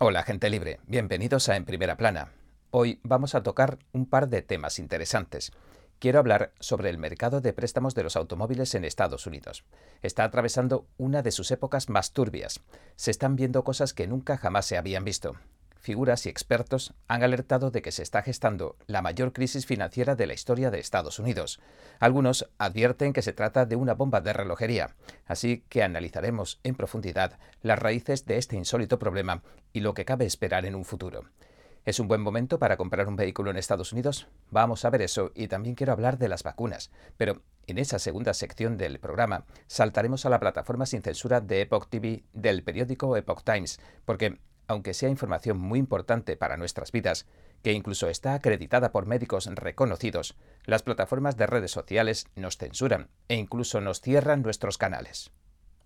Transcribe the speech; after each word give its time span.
Hola 0.00 0.22
gente 0.22 0.48
libre, 0.48 0.78
bienvenidos 0.86 1.48
a 1.48 1.56
En 1.56 1.64
Primera 1.64 1.96
Plana. 1.96 2.30
Hoy 2.70 3.00
vamos 3.02 3.34
a 3.34 3.42
tocar 3.42 3.80
un 3.90 4.06
par 4.06 4.28
de 4.28 4.42
temas 4.42 4.78
interesantes. 4.78 5.50
Quiero 5.98 6.20
hablar 6.20 6.52
sobre 6.60 6.88
el 6.88 6.98
mercado 6.98 7.40
de 7.40 7.52
préstamos 7.52 7.96
de 7.96 8.04
los 8.04 8.14
automóviles 8.14 8.76
en 8.76 8.84
Estados 8.84 9.26
Unidos. 9.26 9.64
Está 10.00 10.22
atravesando 10.22 10.86
una 10.98 11.22
de 11.22 11.32
sus 11.32 11.50
épocas 11.50 11.88
más 11.88 12.12
turbias. 12.12 12.60
Se 12.94 13.10
están 13.10 13.34
viendo 13.34 13.64
cosas 13.64 13.92
que 13.92 14.06
nunca 14.06 14.36
jamás 14.36 14.66
se 14.66 14.78
habían 14.78 15.02
visto 15.02 15.34
figuras 15.80 16.26
y 16.26 16.28
expertos 16.28 16.94
han 17.06 17.22
alertado 17.22 17.70
de 17.70 17.82
que 17.82 17.92
se 17.92 18.02
está 18.02 18.22
gestando 18.22 18.76
la 18.86 19.02
mayor 19.02 19.32
crisis 19.32 19.66
financiera 19.66 20.14
de 20.14 20.26
la 20.26 20.34
historia 20.34 20.70
de 20.70 20.78
Estados 20.78 21.18
Unidos. 21.18 21.60
Algunos 22.00 22.48
advierten 22.58 23.12
que 23.12 23.22
se 23.22 23.32
trata 23.32 23.66
de 23.66 23.76
una 23.76 23.94
bomba 23.94 24.20
de 24.20 24.32
relojería, 24.32 24.96
así 25.26 25.64
que 25.68 25.82
analizaremos 25.82 26.60
en 26.62 26.74
profundidad 26.74 27.38
las 27.62 27.78
raíces 27.78 28.26
de 28.26 28.38
este 28.38 28.56
insólito 28.56 28.98
problema 28.98 29.42
y 29.72 29.80
lo 29.80 29.94
que 29.94 30.04
cabe 30.04 30.26
esperar 30.26 30.66
en 30.66 30.74
un 30.74 30.84
futuro. 30.84 31.24
¿Es 31.84 32.00
un 32.00 32.08
buen 32.08 32.20
momento 32.20 32.58
para 32.58 32.76
comprar 32.76 33.08
un 33.08 33.16
vehículo 33.16 33.50
en 33.50 33.56
Estados 33.56 33.94
Unidos? 33.94 34.28
Vamos 34.50 34.84
a 34.84 34.90
ver 34.90 35.00
eso 35.00 35.32
y 35.34 35.48
también 35.48 35.74
quiero 35.74 35.92
hablar 35.92 36.18
de 36.18 36.28
las 36.28 36.42
vacunas. 36.42 36.90
Pero 37.16 37.40
en 37.66 37.78
esa 37.78 37.98
segunda 37.98 38.34
sección 38.34 38.76
del 38.76 38.98
programa 38.98 39.46
saltaremos 39.68 40.26
a 40.26 40.28
la 40.28 40.38
plataforma 40.38 40.84
sin 40.84 41.02
censura 41.02 41.40
de 41.40 41.62
Epoch 41.62 41.88
TV 41.88 42.24
del 42.34 42.62
periódico 42.62 43.16
Epoch 43.16 43.42
Times, 43.42 43.80
porque 44.04 44.38
aunque 44.68 44.94
sea 44.94 45.08
información 45.08 45.58
muy 45.58 45.78
importante 45.78 46.36
para 46.36 46.56
nuestras 46.56 46.92
vidas, 46.92 47.26
que 47.62 47.72
incluso 47.72 48.08
está 48.08 48.34
acreditada 48.34 48.92
por 48.92 49.06
médicos 49.06 49.46
reconocidos, 49.46 50.36
las 50.64 50.82
plataformas 50.82 51.36
de 51.36 51.46
redes 51.46 51.72
sociales 51.72 52.26
nos 52.36 52.56
censuran 52.56 53.08
e 53.28 53.34
incluso 53.34 53.80
nos 53.80 54.00
cierran 54.00 54.42
nuestros 54.42 54.78
canales. 54.78 55.32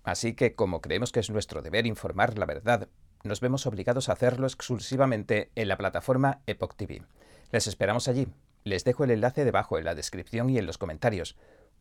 Así 0.02 0.34
que, 0.34 0.54
como 0.54 0.80
creemos 0.80 1.12
que 1.12 1.20
es 1.20 1.30
nuestro 1.30 1.62
deber 1.62 1.87
informar 1.87 2.37
la 2.37 2.46
verdad, 2.46 2.88
nos 3.23 3.40
vemos 3.40 3.66
obligados 3.66 4.09
a 4.09 4.14
hacerlo 4.14 4.46
exclusivamente 4.46 5.52
en 5.54 5.68
la 5.68 5.78
plataforma 5.78 6.42
Epoch 6.46 6.74
TV. 6.74 7.02
Les 7.52 7.66
esperamos 7.68 8.09
allí. 8.09 8.26
Les 8.64 8.85
dejo 8.85 9.04
el 9.04 9.12
enlace 9.12 9.45
debajo 9.45 9.79
en 9.79 9.85
la 9.85 9.95
descripción 9.95 10.51
y 10.51 10.59
en 10.59 10.66
los 10.66 10.79
comentarios. 10.79 11.37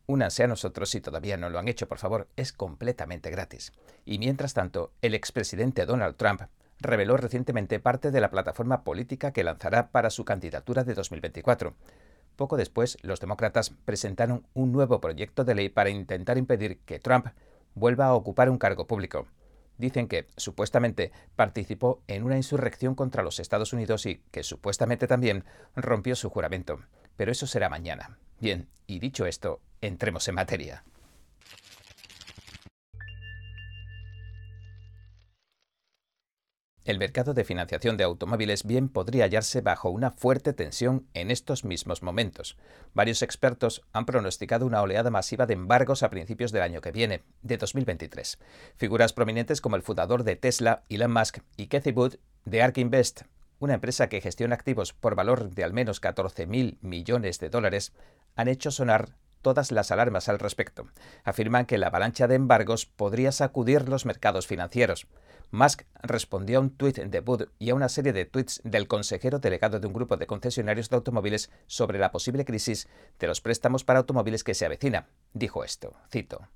Únanse 0.06 0.44
a 0.44 0.48
nosotros 0.48 0.90
si 0.90 1.00
todavía 1.00 1.36
no 1.36 1.50
lo 1.50 1.58
han 1.58 1.68
hecho, 1.68 1.88
por 1.88 1.98
favor, 1.98 2.28
es 2.36 2.52
completamente 2.52 3.30
gratis. 3.30 3.72
Y 4.04 4.18
mientras 4.18 4.54
tanto, 4.54 4.92
el 5.00 5.14
expresidente 5.14 5.86
Donald 5.86 6.16
Trump 6.16 6.42
reveló 6.82 7.16
recientemente 7.16 7.80
parte 7.80 8.10
de 8.10 8.20
la 8.20 8.30
plataforma 8.30 8.84
política 8.84 9.32
que 9.32 9.44
lanzará 9.44 9.88
para 9.88 10.10
su 10.10 10.24
candidatura 10.24 10.84
de 10.84 10.94
2024. 10.94 11.74
Poco 12.36 12.56
después, 12.56 12.98
los 13.02 13.20
demócratas 13.20 13.70
presentaron 13.84 14.46
un 14.54 14.72
nuevo 14.72 15.00
proyecto 15.00 15.44
de 15.44 15.54
ley 15.54 15.68
para 15.68 15.90
intentar 15.90 16.38
impedir 16.38 16.78
que 16.80 16.98
Trump 16.98 17.28
vuelva 17.74 18.06
a 18.06 18.14
ocupar 18.14 18.50
un 18.50 18.58
cargo 18.58 18.86
público. 18.86 19.26
Dicen 19.78 20.06
que, 20.06 20.28
supuestamente, 20.36 21.12
participó 21.36 22.02
en 22.06 22.24
una 22.24 22.36
insurrección 22.36 22.94
contra 22.94 23.22
los 23.22 23.40
Estados 23.40 23.72
Unidos 23.72 24.06
y 24.06 24.22
que, 24.30 24.42
supuestamente 24.42 25.06
también, 25.06 25.44
rompió 25.74 26.14
su 26.16 26.30
juramento. 26.30 26.78
Pero 27.16 27.32
eso 27.32 27.46
será 27.46 27.68
mañana. 27.68 28.18
Bien, 28.40 28.68
y 28.86 28.98
dicho 28.98 29.26
esto, 29.26 29.60
entremos 29.80 30.26
en 30.28 30.34
materia. 30.34 30.84
El 36.84 36.98
mercado 36.98 37.32
de 37.32 37.44
financiación 37.44 37.96
de 37.96 38.02
automóviles 38.02 38.64
bien 38.64 38.88
podría 38.88 39.24
hallarse 39.24 39.60
bajo 39.60 39.88
una 39.90 40.10
fuerte 40.10 40.52
tensión 40.52 41.06
en 41.14 41.30
estos 41.30 41.64
mismos 41.64 42.02
momentos. 42.02 42.56
Varios 42.92 43.22
expertos 43.22 43.82
han 43.92 44.04
pronosticado 44.04 44.66
una 44.66 44.82
oleada 44.82 45.08
masiva 45.08 45.46
de 45.46 45.54
embargos 45.54 46.02
a 46.02 46.10
principios 46.10 46.50
del 46.50 46.62
año 46.62 46.80
que 46.80 46.90
viene, 46.90 47.22
de 47.42 47.56
2023. 47.56 48.36
Figuras 48.76 49.12
prominentes 49.12 49.60
como 49.60 49.76
el 49.76 49.82
fundador 49.82 50.24
de 50.24 50.34
Tesla, 50.34 50.82
Elon 50.88 51.12
Musk, 51.12 51.38
y 51.56 51.68
Cathy 51.68 51.92
Wood, 51.92 52.16
de 52.46 52.62
ARK 52.62 52.78
Invest, 52.78 53.22
una 53.60 53.74
empresa 53.74 54.08
que 54.08 54.20
gestiona 54.20 54.56
activos 54.56 54.92
por 54.92 55.14
valor 55.14 55.50
de 55.50 55.62
al 55.62 55.72
menos 55.72 56.02
14.000 56.02 56.78
millones 56.80 57.38
de 57.38 57.48
dólares, 57.48 57.92
han 58.34 58.48
hecho 58.48 58.72
sonar 58.72 59.10
todas 59.42 59.72
las 59.72 59.90
alarmas 59.90 60.28
al 60.28 60.38
respecto. 60.38 60.86
Afirman 61.24 61.66
que 61.66 61.78
la 61.78 61.88
avalancha 61.88 62.28
de 62.28 62.36
embargos 62.36 62.86
podría 62.86 63.32
sacudir 63.32 63.88
los 63.88 64.06
mercados 64.06 64.46
financieros. 64.46 65.06
Musk 65.50 65.82
respondió 66.02 66.58
a 66.58 66.62
un 66.62 66.70
tuit 66.70 66.96
de 66.98 67.20
Bud 67.20 67.48
y 67.58 67.68
a 67.68 67.74
una 67.74 67.90
serie 67.90 68.14
de 68.14 68.24
tweets 68.24 68.62
del 68.64 68.88
consejero 68.88 69.38
delegado 69.38 69.80
de 69.80 69.86
un 69.86 69.92
grupo 69.92 70.16
de 70.16 70.26
concesionarios 70.26 70.88
de 70.88 70.96
automóviles 70.96 71.50
sobre 71.66 71.98
la 71.98 72.10
posible 72.10 72.46
crisis 72.46 72.88
de 73.18 73.26
los 73.26 73.42
préstamos 73.42 73.84
para 73.84 73.98
automóviles 73.98 74.44
que 74.44 74.54
se 74.54 74.64
avecina. 74.64 75.08
Dijo 75.34 75.62
esto, 75.62 75.94
cito, 76.10 76.48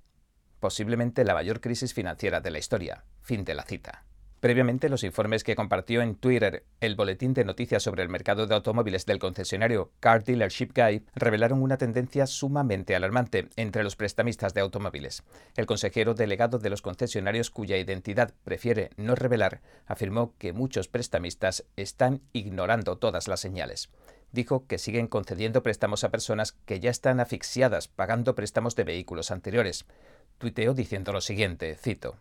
posiblemente 0.61 1.25
la 1.25 1.34
mayor 1.34 1.61
crisis 1.61 1.93
financiera 1.93 2.41
de 2.41 2.50
la 2.50 2.59
historia. 2.59 3.05
Fin 3.21 3.44
de 3.44 3.55
la 3.55 3.65
cita. 3.65 4.06
Previamente, 4.41 4.91
los 4.91 5.03
informes 5.03 5.45
que 5.45 5.57
compartió 5.57 6.03
en 6.03 6.15
Twitter 6.15 6.65
el 6.81 6.95
boletín 6.95 7.33
de 7.33 7.45
noticias 7.45 7.83
sobre 7.83 8.03
el 8.03 8.11
mercado 8.11 8.47
de 8.47 8.55
automóviles 8.55 9.07
del 9.07 9.19
concesionario 9.19 9.93
Car 9.99 10.25
Dealership 10.25 10.73
Guy 10.75 11.05
revelaron 11.15 11.63
una 11.63 11.79
tendencia 11.79 12.27
sumamente 12.27 12.95
alarmante 12.95 13.49
entre 13.57 13.83
los 13.83 13.97
prestamistas 13.97 14.53
de 14.53 14.61
automóviles. 14.61 15.23
El 15.57 15.65
consejero 15.65 16.15
delegado 16.15 16.59
de 16.59 16.69
los 16.69 16.83
concesionarios 16.83 17.51
cuya 17.51 17.79
identidad 17.79 18.35
prefiere 18.45 18.91
no 18.97 19.15
revelar 19.15 19.63
afirmó 19.87 20.35
que 20.39 20.53
muchos 20.53 20.89
prestamistas 20.89 21.65
están 21.77 22.21
ignorando 22.33 22.99
todas 22.99 23.29
las 23.29 23.41
señales 23.41 23.91
dijo 24.33 24.67
que 24.67 24.79
siguen 24.79 25.07
concediendo 25.07 25.63
préstamos 25.63 26.05
a 26.05 26.11
personas 26.11 26.53
que 26.53 26.79
ya 26.79 26.91
están 26.91 27.21
asfixiadas 27.21 27.89
pagando 27.89 28.35
préstamos 28.35 28.77
de 28.77 28.85
vehículos 28.85 29.31
anteriores. 29.31 29.87
Tuiteó 30.39 30.75
diciendo 30.75 31.13
lo 31.13 31.23
siguiente, 31.23 31.75
cito, 31.77 32.17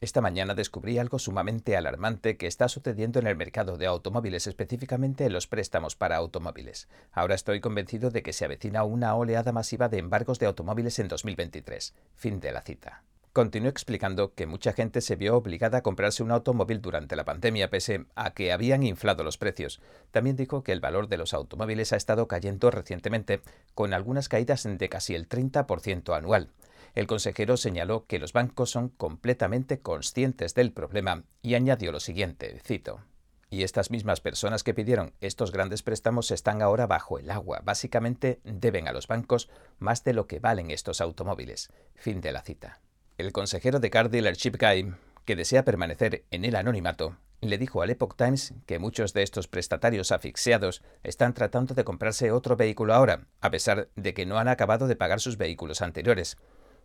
esta 0.00 0.22
mañana 0.22 0.54
descubrí 0.54 0.96
algo 0.96 1.18
sumamente 1.18 1.76
alarmante 1.76 2.38
que 2.38 2.46
está 2.46 2.68
sucediendo 2.68 3.18
en 3.18 3.26
el 3.26 3.36
mercado 3.36 3.76
de 3.76 3.84
automóviles, 3.84 4.46
específicamente 4.46 5.26
en 5.26 5.34
los 5.34 5.46
préstamos 5.46 5.94
para 5.94 6.16
automóviles. 6.16 6.88
Ahora 7.12 7.34
estoy 7.34 7.60
convencido 7.60 8.10
de 8.10 8.22
que 8.22 8.32
se 8.32 8.46
avecina 8.46 8.82
una 8.84 9.14
oleada 9.14 9.52
masiva 9.52 9.90
de 9.90 9.98
embargos 9.98 10.38
de 10.38 10.46
automóviles 10.46 10.98
en 11.00 11.08
2023. 11.08 11.94
Fin 12.16 12.40
de 12.40 12.50
la 12.50 12.62
cita. 12.62 13.02
Continuó 13.34 13.68
explicando 13.68 14.34
que 14.34 14.46
mucha 14.46 14.72
gente 14.72 15.02
se 15.02 15.16
vio 15.16 15.36
obligada 15.36 15.78
a 15.78 15.82
comprarse 15.82 16.22
un 16.22 16.32
automóvil 16.32 16.80
durante 16.80 17.14
la 17.14 17.26
pandemia 17.26 17.68
pese 17.68 18.06
a 18.14 18.32
que 18.32 18.52
habían 18.52 18.82
inflado 18.82 19.22
los 19.22 19.36
precios. 19.36 19.80
También 20.12 20.34
dijo 20.34 20.64
que 20.64 20.72
el 20.72 20.80
valor 20.80 21.08
de 21.08 21.18
los 21.18 21.34
automóviles 21.34 21.92
ha 21.92 21.96
estado 21.96 22.26
cayendo 22.26 22.70
recientemente, 22.70 23.42
con 23.74 23.92
algunas 23.92 24.30
caídas 24.30 24.66
de 24.66 24.88
casi 24.88 25.14
el 25.14 25.28
30% 25.28 26.16
anual. 26.16 26.48
El 26.94 27.06
consejero 27.06 27.56
señaló 27.56 28.06
que 28.06 28.18
los 28.18 28.32
bancos 28.32 28.70
son 28.70 28.88
completamente 28.88 29.80
conscientes 29.80 30.54
del 30.54 30.72
problema 30.72 31.24
y 31.42 31.54
añadió 31.54 31.92
lo 31.92 32.00
siguiente, 32.00 32.58
cito. 32.64 33.00
Y 33.48 33.64
estas 33.64 33.90
mismas 33.90 34.20
personas 34.20 34.62
que 34.62 34.74
pidieron 34.74 35.12
estos 35.20 35.50
grandes 35.50 35.82
préstamos 35.82 36.30
están 36.30 36.62
ahora 36.62 36.86
bajo 36.86 37.18
el 37.18 37.30
agua. 37.30 37.60
Básicamente 37.64 38.40
deben 38.44 38.86
a 38.86 38.92
los 38.92 39.08
bancos 39.08 39.50
más 39.80 40.04
de 40.04 40.12
lo 40.12 40.28
que 40.28 40.38
valen 40.38 40.70
estos 40.70 41.00
automóviles. 41.00 41.68
Fin 41.96 42.20
de 42.20 42.30
la 42.30 42.42
cita. 42.42 42.80
El 43.18 43.32
consejero 43.32 43.80
de 43.80 43.90
Car 43.90 44.08
Dealership 44.08 44.56
Guy, 44.58 44.94
que 45.24 45.36
desea 45.36 45.64
permanecer 45.64 46.24
en 46.30 46.44
el 46.44 46.54
anonimato, 46.54 47.16
le 47.40 47.58
dijo 47.58 47.82
al 47.82 47.90
Epoch 47.90 48.16
Times 48.16 48.54
que 48.66 48.78
muchos 48.78 49.14
de 49.14 49.22
estos 49.22 49.48
prestatarios 49.48 50.12
asfixiados 50.12 50.82
están 51.02 51.34
tratando 51.34 51.74
de 51.74 51.84
comprarse 51.84 52.30
otro 52.32 52.56
vehículo 52.56 52.94
ahora, 52.94 53.26
a 53.40 53.50
pesar 53.50 53.88
de 53.96 54.14
que 54.14 54.26
no 54.26 54.38
han 54.38 54.48
acabado 54.48 54.86
de 54.86 54.96
pagar 54.96 55.20
sus 55.20 55.36
vehículos 55.36 55.82
anteriores. 55.82 56.36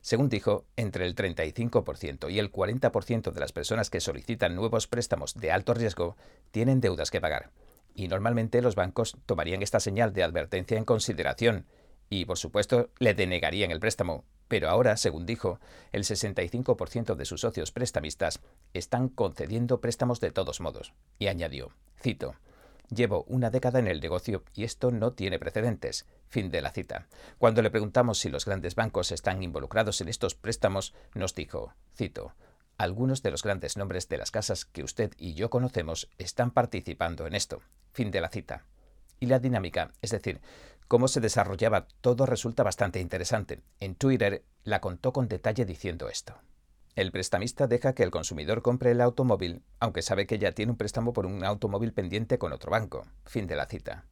Según 0.06 0.30
dijo, 0.30 0.66
entre 0.76 1.08
el 1.08 1.16
35% 1.16 2.32
y 2.32 2.38
el 2.38 2.52
40% 2.52 3.32
de 3.32 3.40
las 3.40 3.52
personas 3.52 3.90
que 3.90 4.00
solicitan 4.00 4.54
nuevos 4.54 4.86
préstamos 4.86 5.34
de 5.34 5.52
alto 5.52 5.74
riesgo 5.74 6.16
tienen 6.52 6.80
deudas 6.80 7.10
que 7.10 7.20
pagar. 7.20 7.50
Y 7.96 8.08
normalmente 8.08 8.62
los 8.62 8.76
bancos 8.76 9.18
tomarían 9.26 9.64
esta 9.64 9.80
señal 9.80 10.14
de 10.14 10.22
advertencia 10.22 10.78
en 10.78 10.86
consideración 10.86 11.66
y, 12.08 12.26
por 12.26 12.38
supuesto, 12.38 12.92
le 13.00 13.16
denegarían 13.16 13.72
el 13.72 13.80
préstamo. 13.80 14.26
Pero 14.48 14.70
ahora, 14.70 14.96
según 14.96 15.26
dijo, 15.26 15.60
el 15.92 16.04
65% 16.04 17.16
de 17.16 17.26
sus 17.26 17.42
socios 17.42 17.72
prestamistas 17.72 18.42
están 18.76 19.10
concediendo 19.10 19.82
préstamos 19.82 20.20
de 20.20 20.30
todos 20.30 20.62
modos. 20.62 20.94
Y 21.18 21.30
añadió, 21.30 21.72
cito, 22.00 22.36
Llevo 22.90 23.24
una 23.28 23.50
década 23.50 23.80
en 23.80 23.88
el 23.88 24.00
negocio 24.00 24.44
y 24.54 24.64
esto 24.64 24.92
no 24.92 25.14
tiene 25.14 25.40
precedentes. 25.40 26.06
Fin 26.28 26.52
de 26.52 26.62
la 26.62 26.72
cita. 26.72 27.08
Cuando 27.38 27.62
le 27.62 27.72
preguntamos 27.72 28.20
si 28.20 28.30
los 28.30 28.46
grandes 28.46 28.76
bancos 28.76 29.12
están 29.12 29.42
involucrados 29.42 30.02
en 30.02 30.10
estos 30.10 30.36
préstamos, 30.36 30.94
nos 31.14 31.34
dijo, 31.34 31.74
cito, 31.96 32.34
algunos 32.78 33.24
de 33.24 33.32
los 33.32 33.44
grandes 33.44 33.78
nombres 33.78 34.10
de 34.10 34.18
las 34.18 34.32
casas 34.32 34.66
que 34.66 34.84
usted 34.84 35.14
y 35.18 35.34
yo 35.34 35.50
conocemos 35.50 36.10
están 36.18 36.52
participando 36.52 37.26
en 37.26 37.36
esto. 37.36 37.62
Fin 37.92 38.12
de 38.12 38.22
la 38.22 38.30
cita. 38.30 38.66
Y 39.20 39.28
la 39.28 39.40
dinámica, 39.40 39.92
es 40.02 40.12
decir, 40.12 40.42
cómo 40.88 41.08
se 41.08 41.22
desarrollaba 41.22 41.88
todo 42.02 42.26
resulta 42.26 42.64
bastante 42.64 43.00
interesante. 43.00 43.62
En 43.80 43.96
Twitter 43.96 44.44
la 44.64 44.82
contó 44.82 45.14
con 45.14 45.28
detalle 45.28 45.66
diciendo 45.66 46.10
esto. 46.10 46.36
El 46.96 47.12
prestamista 47.12 47.68
deja 47.68 47.94
que 47.94 48.04
el 48.04 48.12
consumidor 48.12 48.62
compre 48.62 48.92
el 48.92 49.02
automóvil, 49.02 49.64
aunque 49.82 50.02
sabe 50.02 50.26
que 50.26 50.40
ya 50.40 50.54
tiene 50.54 50.72
un 50.72 50.78
préstamo 50.78 51.12
por 51.12 51.26
un 51.26 51.44
automóvil 51.44 51.92
pendiente 51.92 52.38
con 52.38 52.54
otro 52.54 52.72
banco. 52.72 53.06
Fin 53.26 53.48
de 53.48 53.58
la 53.58 53.66
cita. 53.66 54.06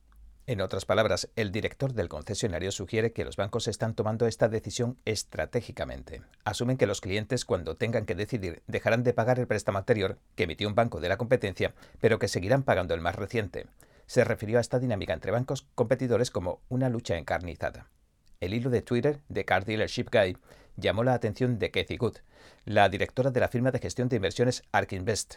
En 0.47 0.59
otras 0.59 0.83
palabras, 0.83 1.29
el 1.37 1.53
director 1.53 1.93
del 1.93 2.09
concesionario 2.09 2.73
sugiere 2.73 3.13
que 3.13 3.23
los 3.23 3.37
bancos 3.37 3.69
están 3.69 3.95
tomando 3.95 4.27
esta 4.27 4.49
decisión 4.49 4.97
estratégicamente. 5.05 6.23
Asumen 6.43 6.75
que 6.75 6.85
los 6.85 6.99
clientes, 6.99 7.45
cuando 7.45 7.77
tengan 7.77 8.05
que 8.05 8.15
decidir, 8.15 8.61
dejarán 8.67 9.03
de 9.03 9.13
pagar 9.13 9.39
el 9.39 9.47
préstamo 9.47 9.77
anterior 9.77 10.17
que 10.35 10.43
emitió 10.43 10.67
un 10.67 10.75
banco 10.75 10.99
de 10.99 11.07
la 11.07 11.15
competencia, 11.15 11.73
pero 12.01 12.19
que 12.19 12.27
seguirán 12.27 12.63
pagando 12.63 12.93
el 12.93 12.99
más 12.99 13.15
reciente. 13.15 13.67
Se 14.07 14.25
refirió 14.25 14.57
a 14.57 14.61
esta 14.61 14.79
dinámica 14.79 15.13
entre 15.13 15.31
bancos 15.31 15.65
competidores 15.75 16.31
como 16.31 16.59
una 16.67 16.89
lucha 16.89 17.17
encarnizada. 17.17 17.87
El 18.43 18.53
hilo 18.53 18.69
de 18.69 18.81
Twitter 18.81 19.21
de 19.29 19.45
Car 19.45 19.63
Dealership 19.63 20.07
Guy 20.11 20.35
llamó 20.75 21.05
la 21.05 21.13
atención 21.13 21.59
de 21.59 21.71
Kathy 21.71 21.95
Good, 21.95 22.17
la 22.65 22.89
directora 22.89 23.31
de 23.31 23.39
la 23.39 23.47
firma 23.47 23.71
de 23.71 23.79
gestión 23.79 24.09
de 24.09 24.17
inversiones 24.17 24.63
Ark 24.73 24.91
Invest. 24.91 25.35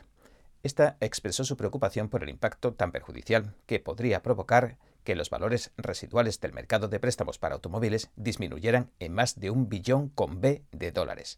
Esta 0.64 0.96
expresó 0.98 1.44
su 1.44 1.56
preocupación 1.56 2.08
por 2.08 2.24
el 2.24 2.30
impacto 2.30 2.74
tan 2.74 2.90
perjudicial 2.90 3.54
que 3.66 3.78
podría 3.78 4.22
provocar 4.22 4.76
que 5.04 5.14
los 5.14 5.30
valores 5.30 5.70
residuales 5.76 6.40
del 6.40 6.52
mercado 6.52 6.88
de 6.88 6.98
préstamos 6.98 7.38
para 7.38 7.54
automóviles 7.54 8.10
disminuyeran 8.16 8.90
en 8.98 9.12
más 9.12 9.38
de 9.38 9.50
un 9.50 9.68
billón 9.68 10.08
con 10.08 10.40
B 10.40 10.64
de 10.72 10.90
dólares. 10.90 11.36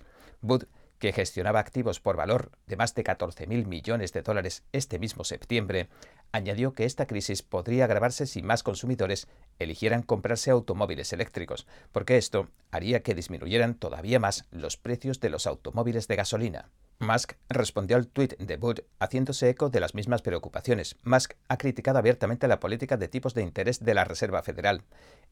Que 0.99 1.13
gestionaba 1.13 1.61
activos 1.61 2.01
por 2.01 2.17
valor 2.17 2.51
de 2.67 2.77
más 2.77 2.95
de 2.95 3.05
14.000 3.05 3.67
millones 3.67 4.13
de 4.13 4.23
dólares 4.23 4.65
este 4.73 4.99
mismo 4.99 5.25
septiembre, 5.25 5.89
añadió 6.33 6.73
que 6.73 6.85
esta 6.85 7.07
crisis 7.07 7.43
podría 7.43 7.85
agravarse 7.85 8.27
si 8.27 8.43
más 8.43 8.63
consumidores 8.63 9.29
eligieran 9.59 10.03
comprarse 10.03 10.51
automóviles 10.51 11.13
eléctricos, 11.13 11.67
porque 11.93 12.17
esto 12.17 12.49
haría 12.71 13.03
que 13.03 13.15
disminuyeran 13.15 13.75
todavía 13.75 14.19
más 14.19 14.45
los 14.51 14.77
precios 14.77 15.21
de 15.21 15.31
los 15.31 15.47
automóviles 15.47 16.09
de 16.09 16.17
gasolina. 16.17 16.69
Musk 17.01 17.35
respondió 17.49 17.97
al 17.97 18.09
tuit 18.09 18.37
de 18.39 18.57
Wood 18.57 18.81
haciéndose 18.99 19.49
eco 19.49 19.71
de 19.71 19.79
las 19.79 19.95
mismas 19.95 20.21
preocupaciones. 20.21 20.97
Musk 21.05 21.35
ha 21.47 21.57
criticado 21.57 21.99
abiertamente 21.99 22.49
la 22.49 22.59
política 22.59 22.97
de 22.97 23.07
tipos 23.07 23.35
de 23.35 23.43
interés 23.43 23.85
de 23.85 23.95
la 23.95 24.05
Reserva 24.05 24.43
Federal. 24.43 24.83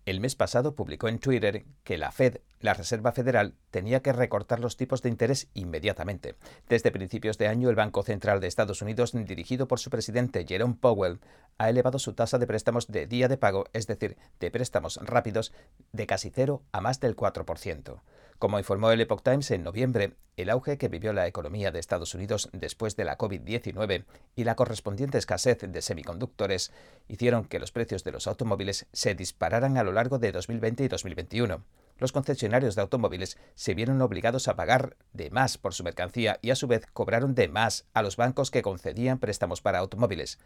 El 0.04 0.20
mes 0.20 0.36
pasado 0.36 0.76
publicó 0.76 1.08
en 1.08 1.18
Twitter 1.18 1.64
que 1.82 1.98
la 1.98 2.12
Fed, 2.12 2.38
la 2.60 2.72
Reserva 2.72 3.10
Federal, 3.10 3.54
tenía 3.72 4.00
que 4.00 4.12
recortar 4.12 4.60
los 4.60 4.76
tipos 4.76 5.02
de 5.02 5.08
interés 5.08 5.48
inmediatamente. 5.54 6.36
Desde 6.68 6.92
principios 6.92 7.36
de 7.36 7.48
año, 7.48 7.68
el 7.68 7.74
Banco 7.74 8.04
Central 8.04 8.38
de 8.38 8.46
Estados 8.46 8.80
Unidos, 8.80 9.10
dirigido 9.12 9.66
por 9.66 9.80
su 9.80 9.90
presidente 9.90 10.46
Jerome 10.46 10.76
Powell, 10.80 11.18
ha 11.58 11.68
elevado 11.68 11.98
su 11.98 12.12
tasa 12.12 12.38
de 12.38 12.46
préstamos 12.46 12.86
de 12.86 13.08
día 13.08 13.26
de 13.26 13.38
pago, 13.38 13.64
es 13.72 13.88
decir, 13.88 14.16
de 14.38 14.52
préstamos 14.52 15.00
rápidos, 15.02 15.52
de 15.90 16.06
casi 16.06 16.30
cero 16.30 16.62
a 16.70 16.80
más 16.80 17.00
del 17.00 17.16
4%. 17.16 18.00
Como 18.38 18.58
informó 18.58 18.90
el 18.90 19.00
Epoch 19.00 19.22
Times 19.22 19.50
en 19.50 19.62
noviembre, 19.62 20.12
el 20.36 20.50
auge 20.50 20.76
que 20.76 20.88
vivió 20.88 21.14
la 21.14 21.26
economía 21.26 21.72
de 21.72 21.78
Estados 21.78 22.14
Unidos 22.14 22.50
después 22.52 22.94
de 22.94 23.04
la 23.04 23.16
COVID-19 23.16 24.04
y 24.34 24.44
la 24.44 24.56
correspondiente 24.56 25.16
escasez 25.16 25.60
de 25.60 25.80
semiconductores 25.80 26.70
hicieron 27.08 27.46
que 27.46 27.58
los 27.58 27.72
precios 27.72 28.04
de 28.04 28.12
los 28.12 28.26
automóviles 28.26 28.86
se 28.92 29.14
dispararan 29.14 29.78
a 29.78 29.84
lo 29.84 29.92
largo 29.92 30.18
de 30.18 30.32
2020 30.32 30.84
y 30.84 30.88
2021. 30.88 31.64
Los 31.98 32.12
concesionarios 32.12 32.74
de 32.74 32.82
automóviles 32.82 33.38
se 33.54 33.72
vieron 33.72 34.02
obligados 34.02 34.48
a 34.48 34.56
pagar 34.56 34.98
de 35.14 35.30
más 35.30 35.56
por 35.56 35.72
su 35.72 35.82
mercancía 35.82 36.38
y 36.42 36.50
a 36.50 36.56
su 36.56 36.66
vez 36.66 36.84
cobraron 36.92 37.34
de 37.34 37.48
más 37.48 37.86
a 37.94 38.02
los 38.02 38.18
bancos 38.18 38.50
que 38.50 38.60
concedían 38.60 39.18
préstamos 39.18 39.62
para 39.62 39.78
automóviles. 39.78 40.38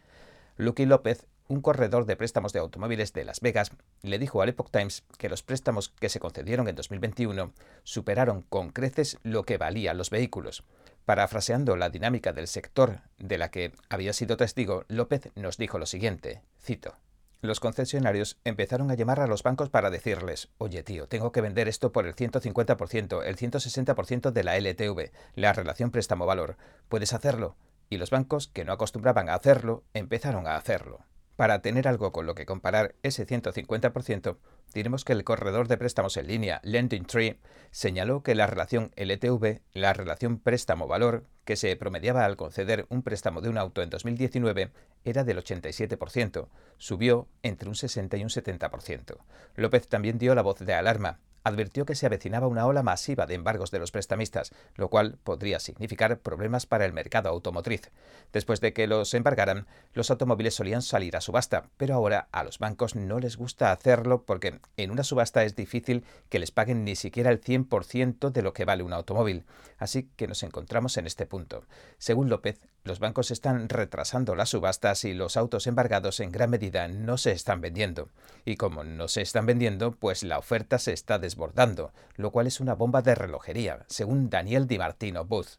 Lucky 0.60 0.84
López, 0.84 1.26
un 1.48 1.62
corredor 1.62 2.04
de 2.04 2.16
préstamos 2.16 2.52
de 2.52 2.58
automóviles 2.58 3.14
de 3.14 3.24
Las 3.24 3.40
Vegas, 3.40 3.70
le 4.02 4.18
dijo 4.18 4.42
al 4.42 4.50
Epoch 4.50 4.70
Times 4.70 5.04
que 5.16 5.30
los 5.30 5.42
préstamos 5.42 5.88
que 5.88 6.10
se 6.10 6.20
concedieron 6.20 6.68
en 6.68 6.76
2021 6.76 7.54
superaron 7.82 8.42
con 8.42 8.68
creces 8.68 9.16
lo 9.22 9.44
que 9.44 9.56
valían 9.56 9.96
los 9.96 10.10
vehículos. 10.10 10.64
Parafraseando 11.06 11.76
la 11.76 11.88
dinámica 11.88 12.34
del 12.34 12.46
sector 12.46 13.00
de 13.16 13.38
la 13.38 13.50
que 13.50 13.72
había 13.88 14.12
sido 14.12 14.36
testigo, 14.36 14.84
López 14.88 15.30
nos 15.34 15.56
dijo 15.56 15.78
lo 15.78 15.86
siguiente, 15.86 16.42
cito. 16.60 16.94
Los 17.40 17.58
concesionarios 17.58 18.36
empezaron 18.44 18.90
a 18.90 18.96
llamar 18.96 19.20
a 19.20 19.26
los 19.26 19.42
bancos 19.42 19.70
para 19.70 19.88
decirles, 19.88 20.50
oye 20.58 20.82
tío, 20.82 21.08
tengo 21.08 21.32
que 21.32 21.40
vender 21.40 21.68
esto 21.68 21.90
por 21.90 22.06
el 22.06 22.14
150%, 22.14 23.22
el 23.24 23.36
160% 23.38 24.30
de 24.30 24.44
la 24.44 24.58
LTV, 24.58 25.10
la 25.36 25.54
relación 25.54 25.90
préstamo-valor. 25.90 26.58
¿Puedes 26.90 27.14
hacerlo? 27.14 27.56
Y 27.90 27.98
los 27.98 28.10
bancos, 28.10 28.48
que 28.48 28.64
no 28.64 28.72
acostumbraban 28.72 29.28
a 29.28 29.34
hacerlo, 29.34 29.84
empezaron 29.92 30.46
a 30.46 30.56
hacerlo. 30.56 31.04
Para 31.34 31.60
tener 31.60 31.88
algo 31.88 32.12
con 32.12 32.26
lo 32.26 32.34
que 32.34 32.46
comparar 32.46 32.94
ese 33.02 33.26
150%, 33.26 34.36
diremos 34.72 35.04
que 35.04 35.12
el 35.12 35.24
corredor 35.24 35.68
de 35.68 35.78
préstamos 35.78 36.16
en 36.16 36.28
línea 36.28 36.60
Lending 36.62 37.06
Tree 37.06 37.40
señaló 37.70 38.22
que 38.22 38.34
la 38.34 38.46
relación 38.46 38.92
LTV, 38.96 39.62
la 39.72 39.92
relación 39.92 40.38
préstamo-valor, 40.38 41.24
que 41.44 41.56
se 41.56 41.74
promediaba 41.76 42.26
al 42.26 42.36
conceder 42.36 42.86
un 42.90 43.02
préstamo 43.02 43.40
de 43.40 43.48
un 43.48 43.58
auto 43.58 43.82
en 43.82 43.90
2019, 43.90 44.70
era 45.04 45.24
del 45.24 45.38
87%, 45.38 46.48
subió 46.76 47.26
entre 47.42 47.68
un 47.68 47.74
60 47.74 48.18
y 48.18 48.22
un 48.22 48.28
70%. 48.28 49.16
López 49.56 49.88
también 49.88 50.18
dio 50.18 50.34
la 50.34 50.42
voz 50.42 50.58
de 50.58 50.74
alarma 50.74 51.18
advirtió 51.44 51.86
que 51.86 51.94
se 51.94 52.06
avecinaba 52.06 52.46
una 52.46 52.66
ola 52.66 52.82
masiva 52.82 53.26
de 53.26 53.34
embargos 53.34 53.70
de 53.70 53.78
los 53.78 53.90
prestamistas, 53.90 54.52
lo 54.76 54.88
cual 54.88 55.18
podría 55.22 55.60
significar 55.60 56.18
problemas 56.18 56.66
para 56.66 56.84
el 56.84 56.92
mercado 56.92 57.28
automotriz. 57.28 57.90
Después 58.32 58.60
de 58.60 58.72
que 58.72 58.86
los 58.86 59.14
embargaran, 59.14 59.66
los 59.92 60.10
automóviles 60.10 60.54
solían 60.54 60.82
salir 60.82 61.16
a 61.16 61.20
subasta, 61.20 61.68
pero 61.76 61.94
ahora 61.94 62.28
a 62.32 62.44
los 62.44 62.58
bancos 62.58 62.94
no 62.94 63.18
les 63.18 63.36
gusta 63.36 63.72
hacerlo 63.72 64.24
porque 64.24 64.60
en 64.76 64.90
una 64.90 65.04
subasta 65.04 65.44
es 65.44 65.56
difícil 65.56 66.04
que 66.28 66.38
les 66.38 66.50
paguen 66.50 66.84
ni 66.84 66.96
siquiera 66.96 67.30
el 67.30 67.40
100% 67.40 68.30
de 68.30 68.42
lo 68.42 68.52
que 68.52 68.64
vale 68.64 68.82
un 68.82 68.92
automóvil. 68.92 69.44
Así 69.78 70.10
que 70.16 70.26
nos 70.26 70.42
encontramos 70.42 70.96
en 70.96 71.06
este 71.06 71.26
punto. 71.26 71.64
Según 71.98 72.28
López, 72.28 72.60
los 72.82 72.98
bancos 72.98 73.30
están 73.30 73.68
retrasando 73.68 74.34
las 74.34 74.50
subastas 74.50 75.04
y 75.04 75.12
los 75.12 75.36
autos 75.36 75.66
embargados 75.66 76.18
en 76.20 76.32
gran 76.32 76.50
medida 76.50 76.88
no 76.88 77.18
se 77.18 77.32
están 77.32 77.60
vendiendo. 77.60 78.08
Y 78.44 78.56
como 78.56 78.84
no 78.84 79.08
se 79.08 79.20
están 79.20 79.44
vendiendo, 79.44 79.92
pues 79.92 80.22
la 80.22 80.38
oferta 80.38 80.78
se 80.78 80.92
está 80.92 81.18
desbordando, 81.18 81.92
lo 82.16 82.30
cual 82.30 82.46
es 82.46 82.58
una 82.58 82.74
bomba 82.74 83.02
de 83.02 83.14
relojería, 83.14 83.84
según 83.88 84.30
Daniel 84.30 84.66
Di 84.66 84.78
Martino 84.78 85.26
Booth, 85.26 85.58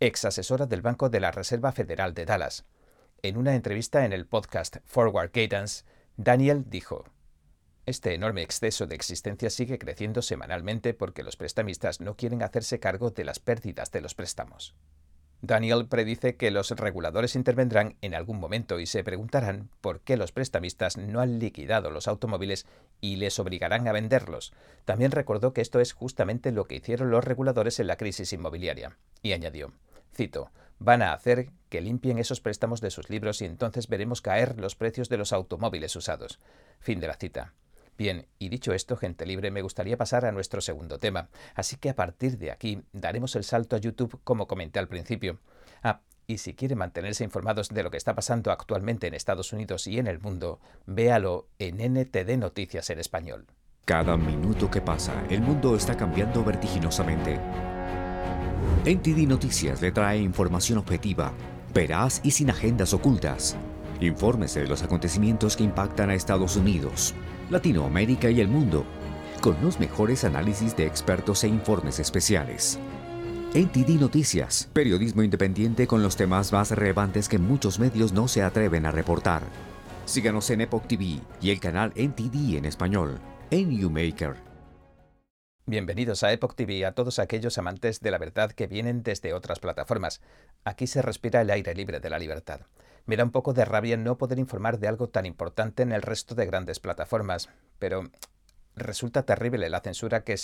ex 0.00 0.24
asesora 0.24 0.66
del 0.66 0.80
Banco 0.80 1.10
de 1.10 1.20
la 1.20 1.30
Reserva 1.30 1.72
Federal 1.72 2.14
de 2.14 2.24
Dallas. 2.24 2.64
En 3.20 3.36
una 3.36 3.54
entrevista 3.54 4.04
en 4.06 4.12
el 4.12 4.26
podcast 4.26 4.78
Forward 4.84 5.30
Guidance, 5.32 5.84
Daniel 6.16 6.64
dijo, 6.66 7.04
este 7.84 8.14
enorme 8.14 8.42
exceso 8.42 8.86
de 8.86 8.94
existencia 8.94 9.50
sigue 9.50 9.78
creciendo 9.78 10.22
semanalmente 10.22 10.94
porque 10.94 11.22
los 11.22 11.36
prestamistas 11.36 12.00
no 12.00 12.16
quieren 12.16 12.42
hacerse 12.42 12.80
cargo 12.80 13.10
de 13.10 13.24
las 13.24 13.40
pérdidas 13.40 13.90
de 13.90 14.00
los 14.00 14.14
préstamos. 14.14 14.74
Daniel 15.44 15.88
predice 15.88 16.36
que 16.36 16.52
los 16.52 16.70
reguladores 16.70 17.34
intervendrán 17.34 17.96
en 18.00 18.14
algún 18.14 18.38
momento 18.38 18.78
y 18.78 18.86
se 18.86 19.02
preguntarán 19.02 19.70
por 19.80 20.00
qué 20.00 20.16
los 20.16 20.30
prestamistas 20.30 20.96
no 20.96 21.20
han 21.20 21.40
liquidado 21.40 21.90
los 21.90 22.06
automóviles 22.06 22.64
y 23.00 23.16
les 23.16 23.40
obligarán 23.40 23.88
a 23.88 23.92
venderlos. 23.92 24.52
También 24.84 25.10
recordó 25.10 25.52
que 25.52 25.60
esto 25.60 25.80
es 25.80 25.94
justamente 25.94 26.52
lo 26.52 26.66
que 26.66 26.76
hicieron 26.76 27.10
los 27.10 27.24
reguladores 27.24 27.80
en 27.80 27.88
la 27.88 27.96
crisis 27.96 28.32
inmobiliaria. 28.32 28.96
Y 29.20 29.32
añadió, 29.32 29.72
cito, 30.14 30.52
van 30.78 31.02
a 31.02 31.12
hacer 31.12 31.50
que 31.68 31.80
limpien 31.80 32.18
esos 32.18 32.40
préstamos 32.40 32.80
de 32.80 32.92
sus 32.92 33.10
libros 33.10 33.42
y 33.42 33.44
entonces 33.44 33.88
veremos 33.88 34.22
caer 34.22 34.60
los 34.60 34.76
precios 34.76 35.08
de 35.08 35.16
los 35.16 35.32
automóviles 35.32 35.96
usados. 35.96 36.38
Fin 36.78 37.00
de 37.00 37.08
la 37.08 37.14
cita. 37.14 37.52
Bien, 38.02 38.26
y 38.40 38.48
dicho 38.48 38.72
esto, 38.72 38.96
gente 38.96 39.24
libre, 39.26 39.52
me 39.52 39.62
gustaría 39.62 39.96
pasar 39.96 40.24
a 40.24 40.32
nuestro 40.32 40.60
segundo 40.60 40.98
tema, 40.98 41.28
así 41.54 41.76
que 41.76 41.88
a 41.88 41.94
partir 41.94 42.36
de 42.36 42.50
aquí 42.50 42.82
daremos 42.92 43.36
el 43.36 43.44
salto 43.44 43.76
a 43.76 43.78
YouTube 43.78 44.18
como 44.24 44.48
comenté 44.48 44.80
al 44.80 44.88
principio. 44.88 45.38
Ah, 45.84 46.00
y 46.26 46.38
si 46.38 46.54
quiere 46.54 46.74
mantenerse 46.74 47.22
informados 47.22 47.68
de 47.68 47.84
lo 47.84 47.92
que 47.92 47.96
está 47.98 48.16
pasando 48.16 48.50
actualmente 48.50 49.06
en 49.06 49.14
Estados 49.14 49.52
Unidos 49.52 49.86
y 49.86 50.00
en 50.00 50.08
el 50.08 50.18
mundo, 50.18 50.58
véalo 50.84 51.46
en 51.60 51.76
NTD 51.76 52.38
Noticias 52.38 52.90
en 52.90 52.98
español. 52.98 53.46
Cada 53.84 54.16
minuto 54.16 54.68
que 54.68 54.80
pasa, 54.80 55.24
el 55.30 55.40
mundo 55.40 55.76
está 55.76 55.96
cambiando 55.96 56.42
vertiginosamente. 56.42 57.38
NTD 58.84 59.28
Noticias 59.28 59.80
le 59.80 59.92
trae 59.92 60.18
información 60.18 60.78
objetiva, 60.78 61.32
veraz 61.72 62.20
y 62.24 62.32
sin 62.32 62.50
agendas 62.50 62.94
ocultas. 62.94 63.56
Infórmese 64.00 64.58
de 64.58 64.66
los 64.66 64.82
acontecimientos 64.82 65.56
que 65.56 65.62
impactan 65.62 66.10
a 66.10 66.14
Estados 66.14 66.56
Unidos, 66.56 67.14
Latinoamérica 67.52 68.30
y 68.30 68.40
el 68.40 68.48
mundo, 68.48 68.86
con 69.42 69.56
los 69.62 69.78
mejores 69.78 70.24
análisis 70.24 70.74
de 70.74 70.86
expertos 70.86 71.44
e 71.44 71.48
informes 71.48 71.98
especiales. 71.98 72.78
NTD 73.54 74.00
Noticias, 74.00 74.70
periodismo 74.72 75.22
independiente 75.22 75.86
con 75.86 76.02
los 76.02 76.16
temas 76.16 76.50
más 76.50 76.70
relevantes 76.70 77.28
que 77.28 77.36
muchos 77.38 77.78
medios 77.78 78.14
no 78.14 78.26
se 78.26 78.42
atreven 78.42 78.86
a 78.86 78.90
reportar. 78.90 79.42
Síganos 80.06 80.48
en 80.48 80.62
Epoch 80.62 80.86
TV 80.86 81.20
y 81.42 81.50
el 81.50 81.60
canal 81.60 81.92
NTD 81.94 82.56
en 82.56 82.64
español, 82.64 83.18
en 83.50 83.70
YouMaker. 83.70 84.51
Bienvenidos 85.64 86.24
a 86.24 86.32
Epoch 86.32 86.56
TV 86.56 86.84
a 86.84 86.92
todos 86.92 87.20
aquellos 87.20 87.56
amantes 87.56 88.00
de 88.00 88.10
la 88.10 88.18
verdad 88.18 88.50
que 88.50 88.66
vienen 88.66 89.04
desde 89.04 89.32
otras 89.32 89.60
plataformas. 89.60 90.20
Aquí 90.64 90.88
se 90.88 91.02
respira 91.02 91.40
el 91.40 91.50
aire 91.50 91.72
libre 91.76 92.00
de 92.00 92.10
la 92.10 92.18
libertad. 92.18 92.62
Me 93.06 93.16
da 93.16 93.22
un 93.22 93.30
poco 93.30 93.52
de 93.52 93.64
rabia 93.64 93.96
no 93.96 94.18
poder 94.18 94.40
informar 94.40 94.80
de 94.80 94.88
algo 94.88 95.08
tan 95.08 95.24
importante 95.24 95.84
en 95.84 95.92
el 95.92 96.02
resto 96.02 96.34
de 96.34 96.46
grandes 96.46 96.80
plataformas, 96.80 97.48
pero 97.78 98.10
resulta 98.74 99.22
terrible 99.22 99.70
la 99.70 99.78
censura 99.78 100.24
que, 100.24 100.34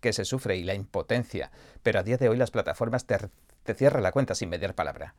que 0.00 0.12
se 0.12 0.24
sufre 0.24 0.56
y 0.56 0.62
la 0.62 0.74
impotencia, 0.74 1.50
pero 1.82 1.98
a 1.98 2.04
día 2.04 2.16
de 2.16 2.28
hoy 2.28 2.36
las 2.36 2.52
plataformas 2.52 3.06
te, 3.06 3.18
te 3.64 3.74
cierran 3.74 4.04
la 4.04 4.12
cuenta 4.12 4.36
sin 4.36 4.50
mediar 4.50 4.76
palabra. 4.76 5.16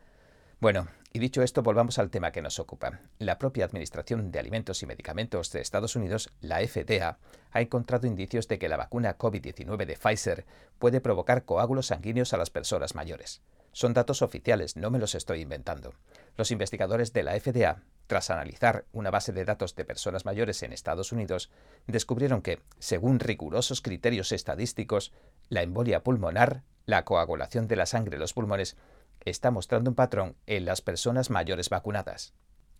Bueno, 0.59 0.87
y 1.11 1.19
dicho 1.19 1.43
esto, 1.43 1.63
volvamos 1.63 1.99
al 1.99 2.09
tema 2.09 2.31
que 2.31 2.41
nos 2.41 2.59
ocupa. 2.59 3.01
La 3.19 3.37
propia 3.37 3.65
Administración 3.65 4.31
de 4.31 4.39
Alimentos 4.39 4.81
y 4.83 4.85
Medicamentos 4.85 5.51
de 5.51 5.59
Estados 5.59 5.95
Unidos, 5.95 6.31
la 6.39 6.65
FDA, 6.65 7.17
ha 7.51 7.61
encontrado 7.61 8.07
indicios 8.07 8.47
de 8.47 8.57
que 8.57 8.69
la 8.69 8.77
vacuna 8.77 9.17
COVID-19 9.17 9.85
de 9.85 9.97
Pfizer 9.97 10.45
puede 10.79 11.01
provocar 11.01 11.43
coágulos 11.43 11.87
sanguíneos 11.87 12.33
a 12.33 12.37
las 12.37 12.49
personas 12.49 12.95
mayores. 12.95 13.41
Son 13.73 13.93
datos 13.93 14.21
oficiales, 14.21 14.77
no 14.77 14.91
me 14.91 14.99
los 14.99 15.13
estoy 15.15 15.41
inventando. 15.41 15.93
Los 16.37 16.51
investigadores 16.51 17.11
de 17.11 17.23
la 17.23 17.37
FDA, 17.37 17.83
tras 18.07 18.29
analizar 18.29 18.85
una 18.93 19.11
base 19.11 19.33
de 19.33 19.43
datos 19.43 19.75
de 19.75 19.83
personas 19.83 20.23
mayores 20.23 20.63
en 20.63 20.71
Estados 20.71 21.11
Unidos, 21.11 21.51
descubrieron 21.85 22.41
que, 22.41 22.61
según 22.79 23.19
rigurosos 23.19 23.81
criterios 23.81 24.31
estadísticos, 24.31 25.11
la 25.49 25.63
embolia 25.63 26.03
pulmonar, 26.03 26.63
la 26.85 27.03
coagulación 27.03 27.67
de 27.67 27.75
la 27.75 27.85
sangre 27.85 28.15
en 28.15 28.21
los 28.21 28.33
pulmones, 28.33 28.77
está 29.25 29.51
mostrando 29.51 29.89
un 29.89 29.95
patrón 29.95 30.35
en 30.45 30.65
las 30.65 30.81
personas 30.81 31.29
mayores 31.29 31.69
vacunadas. 31.69 32.33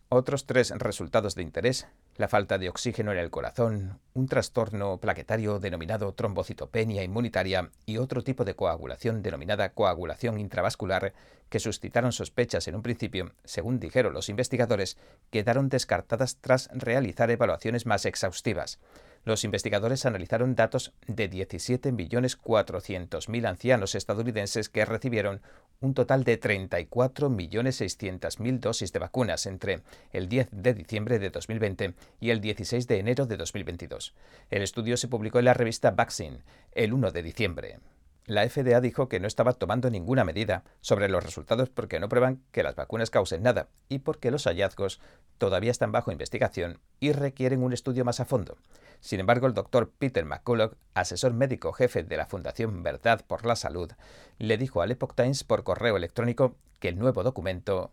Otros 0.08 0.46
tres 0.46 0.70
resultados 0.70 1.34
de 1.34 1.42
interés, 1.42 1.88
la 2.16 2.28
falta 2.28 2.60
de 2.60 2.70
oxígeno 2.70 3.12
en 3.12 3.18
el 3.18 3.32
corazón, 3.32 4.00
un 4.14 4.28
trastorno 4.28 5.00
plaquetario 5.00 5.60
denominado 5.60 6.14
trombocitopenia 6.14 7.04
inmunitaria 7.04 7.72
y 7.88 7.98
otro 7.98 8.24
tipo 8.24 8.46
de 8.46 8.56
coagulación 8.56 9.24
denominada 9.24 9.74
coagulación 9.74 10.40
intravascular, 10.40 11.14
que 11.50 11.60
suscitaron 11.60 12.12
sospechas 12.12 12.68
en 12.68 12.76
un 12.76 12.84
principio, 12.84 13.34
según 13.44 13.80
dijeron 13.80 14.14
los 14.14 14.30
investigadores, 14.30 14.98
quedaron 15.32 15.70
descartadas 15.70 16.38
tras 16.40 16.70
realizar 16.72 17.32
evaluaciones 17.32 17.88
más 17.88 18.06
exhaustivas 18.06 18.80
los 19.26 19.44
investigadores 19.44 20.06
analizaron 20.06 20.56
datos 20.56 20.94
de 21.08 21.30
17.400.000 21.30 23.48
ancianos 23.48 23.96
estadounidenses 23.96 24.70
que 24.70 24.86
recibieron 24.86 25.42
un 25.82 25.94
total 25.94 26.24
de 26.24 26.40
34.600.000 26.40 28.60
dosis 28.60 28.92
de 28.92 29.00
vacunas 29.00 29.46
entre 29.46 29.82
el 30.12 30.30
10 30.30 30.50
de 30.52 30.74
diciembre 30.74 31.20
de 31.20 31.30
2020 31.30 31.94
y 32.20 32.30
el 32.30 32.42
16 32.42 32.88
de 32.88 33.00
enero 33.00 33.26
de 33.26 33.38
2022. 33.38 34.14
El 34.50 34.62
estudio 34.62 34.98
se 34.98 35.08
publicó 35.08 35.40
en 35.40 35.46
la 35.46 35.54
revista 35.54 35.92
Vaccine 35.92 36.40
el 36.72 36.94
1 36.94 37.12
de 37.12 37.24
diciembre. 37.24 37.80
La 38.28 38.48
FDA 38.50 38.82
dijo 38.82 39.08
que 39.08 39.20
no 39.20 39.28
estaba 39.28 39.54
tomando 39.54 39.92
ninguna 39.92 40.24
medida 40.24 40.64
sobre 40.82 41.10
los 41.10 41.24
resultados 41.24 41.70
porque 41.70 42.00
no 42.00 42.10
prueban 42.10 42.42
que 42.52 42.64
las 42.64 42.76
vacunas 42.76 43.12
causen 43.12 43.44
nada 43.44 43.70
y 43.88 44.00
porque 44.00 44.32
los 44.32 44.46
hallazgos 44.46 45.00
todavía 45.38 45.70
están 45.70 45.92
bajo 45.92 46.12
investigación 46.12 46.80
y 47.00 47.12
requieren 47.12 47.62
un 47.62 47.72
estudio 47.72 48.04
más 48.04 48.20
a 48.20 48.26
fondo. 48.26 48.58
Sin 49.00 49.20
embargo, 49.20 49.46
el 49.46 49.54
doctor 49.54 49.92
Peter 49.92 50.26
McCullough, 50.26 50.76
asesor 50.96 51.34
médico 51.34 51.72
jefe 51.72 52.02
de 52.02 52.18
la 52.18 52.26
Fundación 52.26 52.82
Verdad 52.82 53.22
por 53.28 53.46
la 53.46 53.56
Salud, 53.56 53.92
le 54.40 54.58
dijo 54.58 54.82
al 54.82 54.90
Epoch 54.90 55.14
Times 55.14 55.44
por 55.44 55.64
correo 55.64 55.96
electrónico 55.96 56.56
que 56.80 56.90
el 56.90 56.98
nuevo 56.98 57.22
documento, 57.22 57.92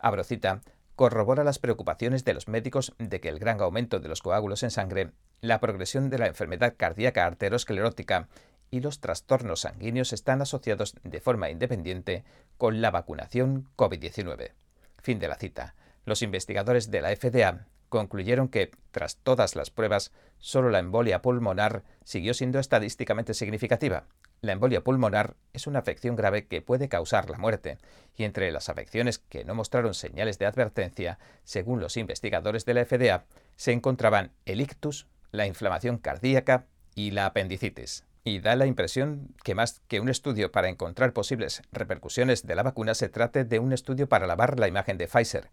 abro 0.00 0.24
cita, 0.24 0.60
corrobora 0.96 1.44
las 1.44 1.60
preocupaciones 1.60 2.24
de 2.24 2.34
los 2.34 2.48
médicos 2.48 2.92
de 2.98 3.20
que 3.20 3.28
el 3.28 3.38
gran 3.38 3.60
aumento 3.60 4.00
de 4.00 4.08
los 4.08 4.22
coágulos 4.22 4.64
en 4.64 4.72
sangre, 4.72 5.12
la 5.40 5.60
progresión 5.60 6.10
de 6.10 6.18
la 6.18 6.26
enfermedad 6.26 6.74
cardíaca 6.76 7.24
arteriosclerótica 7.24 8.28
y 8.70 8.80
los 8.80 9.00
trastornos 9.00 9.60
sanguíneos 9.60 10.12
están 10.12 10.42
asociados 10.42 10.94
de 11.02 11.20
forma 11.20 11.50
independiente 11.50 12.24
con 12.56 12.80
la 12.80 12.90
vacunación 12.90 13.68
COVID-19. 13.76 14.52
Fin 15.00 15.18
de 15.18 15.28
la 15.28 15.36
cita. 15.36 15.74
Los 16.04 16.22
investigadores 16.22 16.90
de 16.90 17.00
la 17.00 17.14
FDA 17.14 17.66
concluyeron 17.88 18.48
que, 18.48 18.70
tras 18.90 19.16
todas 19.16 19.56
las 19.56 19.70
pruebas, 19.70 20.12
solo 20.38 20.70
la 20.70 20.78
embolia 20.78 21.22
pulmonar 21.22 21.82
siguió 22.04 22.34
siendo 22.34 22.58
estadísticamente 22.58 23.34
significativa. 23.34 24.04
La 24.40 24.52
embolia 24.52 24.84
pulmonar 24.84 25.34
es 25.52 25.66
una 25.66 25.80
afección 25.80 26.14
grave 26.14 26.46
que 26.46 26.62
puede 26.62 26.88
causar 26.88 27.28
la 27.28 27.38
muerte, 27.38 27.78
y 28.16 28.24
entre 28.24 28.52
las 28.52 28.68
afecciones 28.68 29.18
que 29.18 29.44
no 29.44 29.54
mostraron 29.54 29.94
señales 29.94 30.38
de 30.38 30.46
advertencia, 30.46 31.18
según 31.44 31.80
los 31.80 31.96
investigadores 31.96 32.64
de 32.64 32.74
la 32.74 32.84
FDA, 32.84 33.24
se 33.56 33.72
encontraban 33.72 34.32
el 34.44 34.60
ictus, 34.60 35.06
la 35.32 35.46
inflamación 35.46 35.98
cardíaca 35.98 36.66
y 36.94 37.10
la 37.10 37.26
apendicitis. 37.26 38.04
Y 38.24 38.40
da 38.40 38.56
la 38.56 38.66
impresión 38.66 39.34
que 39.42 39.54
más 39.54 39.80
que 39.88 40.00
un 40.00 40.08
estudio 40.08 40.52
para 40.52 40.68
encontrar 40.68 41.12
posibles 41.12 41.62
repercusiones 41.72 42.46
de 42.46 42.54
la 42.54 42.62
vacuna 42.62 42.94
se 42.94 43.08
trate 43.08 43.44
de 43.44 43.58
un 43.58 43.72
estudio 43.72 44.08
para 44.08 44.26
lavar 44.26 44.58
la 44.58 44.68
imagen 44.68 44.98
de 44.98 45.08
Pfizer. 45.08 45.50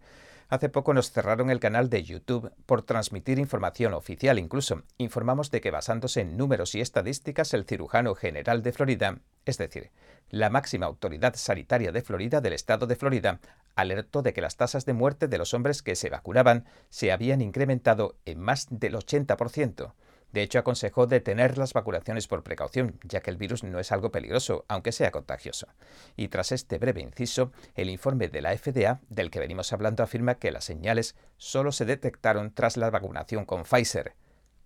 Hace 0.48 0.68
poco 0.68 0.94
nos 0.94 1.10
cerraron 1.10 1.50
el 1.50 1.58
canal 1.58 1.90
de 1.90 2.04
YouTube 2.04 2.52
por 2.66 2.82
transmitir 2.82 3.40
información 3.40 3.94
oficial. 3.94 4.38
Incluso 4.38 4.82
informamos 4.96 5.50
de 5.50 5.60
que 5.60 5.72
basándose 5.72 6.20
en 6.20 6.36
números 6.36 6.76
y 6.76 6.80
estadísticas, 6.80 7.52
el 7.52 7.64
cirujano 7.64 8.14
general 8.14 8.62
de 8.62 8.72
Florida, 8.72 9.18
es 9.44 9.58
decir, 9.58 9.90
la 10.30 10.48
máxima 10.48 10.86
autoridad 10.86 11.34
sanitaria 11.34 11.90
de 11.90 12.02
Florida 12.02 12.40
del 12.40 12.52
estado 12.52 12.86
de 12.86 12.94
Florida, 12.94 13.40
alertó 13.74 14.22
de 14.22 14.32
que 14.32 14.40
las 14.40 14.56
tasas 14.56 14.86
de 14.86 14.92
muerte 14.92 15.26
de 15.26 15.38
los 15.38 15.52
hombres 15.52 15.82
que 15.82 15.96
se 15.96 16.10
vacunaban 16.10 16.64
se 16.90 17.10
habían 17.10 17.42
incrementado 17.42 18.14
en 18.24 18.38
más 18.40 18.66
del 18.70 18.94
80%. 18.94 19.94
De 20.36 20.42
hecho, 20.42 20.58
aconsejó 20.58 21.06
detener 21.06 21.56
las 21.56 21.72
vacunaciones 21.72 22.28
por 22.28 22.42
precaución, 22.42 23.00
ya 23.04 23.20
que 23.20 23.30
el 23.30 23.38
virus 23.38 23.64
no 23.64 23.78
es 23.78 23.90
algo 23.90 24.12
peligroso, 24.12 24.66
aunque 24.68 24.92
sea 24.92 25.10
contagioso. 25.10 25.66
Y 26.14 26.28
tras 26.28 26.52
este 26.52 26.76
breve 26.76 27.00
inciso, 27.00 27.52
el 27.74 27.88
informe 27.88 28.28
de 28.28 28.42
la 28.42 28.54
FDA, 28.54 29.00
del 29.08 29.30
que 29.30 29.40
venimos 29.40 29.72
hablando, 29.72 30.02
afirma 30.02 30.34
que 30.34 30.50
las 30.50 30.64
señales 30.64 31.16
solo 31.38 31.72
se 31.72 31.86
detectaron 31.86 32.52
tras 32.52 32.76
la 32.76 32.90
vacunación 32.90 33.46
con 33.46 33.62
Pfizer. 33.62 34.12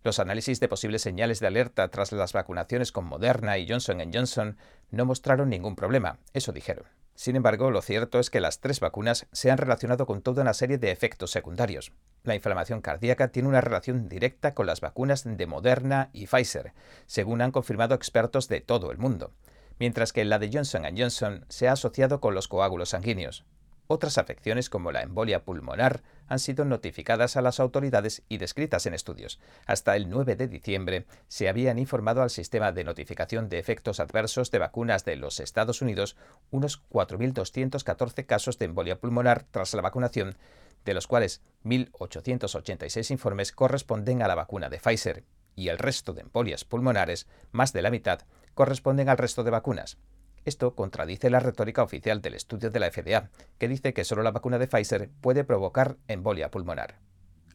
Los 0.03 0.19
análisis 0.19 0.59
de 0.59 0.67
posibles 0.67 1.03
señales 1.03 1.39
de 1.39 1.47
alerta 1.47 1.87
tras 1.87 2.11
las 2.11 2.33
vacunaciones 2.33 2.91
con 2.91 3.05
Moderna 3.05 3.57
y 3.57 3.69
Johnson 3.69 4.03
Johnson 4.13 4.57
no 4.91 5.05
mostraron 5.05 5.51
ningún 5.51 5.77
problema, 5.77 6.19
eso 6.33 6.51
dijeron. 6.51 7.00
Sin 7.21 7.37
embargo, 7.37 7.71
lo 7.71 7.83
cierto 7.83 8.19
es 8.19 8.31
que 8.31 8.41
las 8.41 8.61
tres 8.61 8.81
vacunas 8.81 9.27
se 9.31 9.51
han 9.51 9.59
relacionado 9.59 10.07
con 10.07 10.23
toda 10.23 10.41
una 10.41 10.55
serie 10.55 10.79
de 10.79 10.91
efectos 10.91 11.31
secundarios. 11.31 11.93
La 12.23 12.35
inflamación 12.35 12.81
cardíaca 12.81 13.29
tiene 13.29 13.47
una 13.47 13.61
relación 13.61 14.09
directa 14.09 14.55
con 14.55 14.65
las 14.65 14.81
vacunas 14.81 15.25
de 15.25 15.47
Moderna 15.47 16.09
y 16.15 16.29
Pfizer, 16.29 16.73
según 17.05 17.43
han 17.43 17.53
confirmado 17.53 17.95
expertos 17.95 18.49
de 18.49 18.63
todo 18.63 18.91
el 18.91 18.97
mundo, 18.97 19.35
mientras 19.79 20.15
que 20.15 20.25
la 20.25 20.39
de 20.39 20.49
Johnson 20.51 20.85
Johnson 20.97 21.45
se 21.51 21.69
ha 21.69 21.73
asociado 21.73 22.23
con 22.23 22.35
los 22.35 22.49
coágulos 22.49 22.89
sanguíneos. 22.89 23.45
Otras 23.93 24.19
afecciones 24.19 24.71
como 24.71 24.93
la 24.93 25.03
embolia 25.03 25.43
pulmonar 25.43 26.03
han 26.29 26.39
sido 26.39 26.65
notificadas 26.65 27.37
a 27.37 27.43
las 27.43 27.59
autoridades 27.59 28.23
y 28.29 28.39
descritas 28.39 28.87
en 28.87 28.95
estudios. 28.95 29.41
Hasta 29.67 29.97
el 29.97 30.09
9 30.09 30.37
de 30.37 30.47
diciembre 30.47 31.07
se 31.27 31.49
habían 31.49 31.77
informado 31.77 32.23
al 32.23 32.31
sistema 32.31 32.71
de 32.71 32.85
notificación 32.85 33.49
de 33.49 33.59
efectos 33.59 33.99
adversos 33.99 34.53
de 34.53 34.61
vacunas 34.61 35.05
de 35.05 35.17
los 35.17 35.41
Estados 35.41 35.83
Unidos 35.83 36.17
unos 36.53 36.85
4.214 36.89 38.27
casos 38.27 38.61
de 38.61 38.67
embolia 38.67 39.01
pulmonar 39.01 39.43
tras 39.51 39.75
la 39.75 39.83
vacunación, 39.83 40.37
de 40.85 40.95
los 40.95 41.09
cuales 41.09 41.43
1.886 41.65 43.11
informes 43.11 43.51
corresponden 43.51 44.23
a 44.23 44.29
la 44.29 44.37
vacuna 44.37 44.69
de 44.69 44.79
Pfizer 44.79 45.25
y 45.57 45.67
el 45.67 45.79
resto 45.79 46.13
de 46.13 46.21
embolias 46.21 46.65
pulmonares, 46.65 47.27
más 47.51 47.73
de 47.73 47.83
la 47.83 47.91
mitad, 47.91 48.21
corresponden 48.55 49.09
al 49.09 49.19
resto 49.19 49.43
de 49.43 49.51
vacunas. 49.51 49.99
Esto 50.45 50.75
contradice 50.75 51.31
la 51.31 51.41
retórica 51.41 51.83
oficial 51.83 52.23
del 52.23 52.35
estudio 52.35 52.71
de 52.71 52.81
la 52.81 52.91
FDA, 52.91 53.31
que 53.59 53.69
dice 53.69 53.93
que 53.93 54.05
solo 54.05 54.23
la 54.23 54.31
vacuna 54.31 54.59
de 54.59 54.67
Pfizer 54.67 55.11
puede 55.21 55.45
provocar 55.45 55.97
embolia 56.09 56.51
pulmonar. 56.51 56.99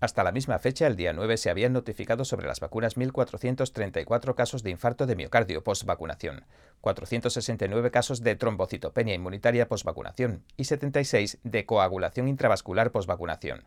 Hasta 0.01 0.23
la 0.23 0.31
misma 0.31 0.59
fecha, 0.59 0.87
el 0.87 0.97
día 0.97 1.13
9, 1.13 1.37
se 1.37 1.49
habían 1.49 1.73
notificado 1.73 2.25
sobre 2.25 2.47
las 2.47 2.59
vacunas 2.59 2.97
1.434 2.97 4.35
casos 4.35 4.61
de 4.61 4.69
infarto 4.69 5.07
de 5.07 5.15
miocardio 5.15 5.63
post-vacunación, 5.63 6.45
469 6.81 7.91
casos 7.91 8.21
de 8.21 8.35
trombocitopenia 8.35 9.15
inmunitaria 9.15 9.67
post-vacunación 9.67 10.43
y 10.57 10.65
76 10.65 11.39
de 11.43 11.65
coagulación 11.65 12.27
intravascular 12.27 12.91
post-vacunación. 12.91 13.63